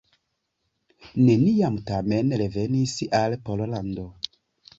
[1.27, 4.09] Neniam tamen revenis al Pollando.